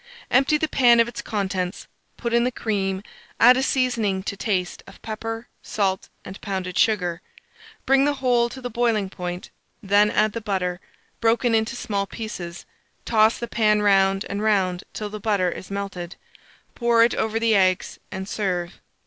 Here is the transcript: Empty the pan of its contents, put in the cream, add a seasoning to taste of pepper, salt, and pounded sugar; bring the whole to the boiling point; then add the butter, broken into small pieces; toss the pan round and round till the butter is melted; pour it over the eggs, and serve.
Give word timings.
Empty 0.31 0.57
the 0.57 0.67
pan 0.67 0.99
of 0.99 1.07
its 1.07 1.21
contents, 1.21 1.85
put 2.17 2.33
in 2.33 2.43
the 2.43 2.51
cream, 2.51 3.03
add 3.39 3.55
a 3.55 3.61
seasoning 3.61 4.23
to 4.23 4.35
taste 4.35 4.81
of 4.87 4.99
pepper, 5.03 5.47
salt, 5.61 6.09
and 6.25 6.41
pounded 6.41 6.75
sugar; 6.75 7.21
bring 7.85 8.03
the 8.03 8.15
whole 8.15 8.49
to 8.49 8.61
the 8.61 8.69
boiling 8.71 9.11
point; 9.11 9.51
then 9.83 10.09
add 10.09 10.33
the 10.33 10.41
butter, 10.41 10.79
broken 11.19 11.53
into 11.53 11.75
small 11.75 12.07
pieces; 12.07 12.65
toss 13.05 13.37
the 13.37 13.47
pan 13.47 13.83
round 13.83 14.25
and 14.27 14.41
round 14.41 14.83
till 14.91 15.11
the 15.11 15.19
butter 15.19 15.51
is 15.51 15.69
melted; 15.69 16.15
pour 16.73 17.03
it 17.03 17.13
over 17.13 17.39
the 17.39 17.53
eggs, 17.53 17.99
and 18.11 18.27
serve. 18.27 18.79